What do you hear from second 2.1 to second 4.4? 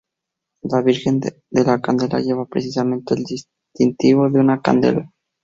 lleva precisamente el distintivo de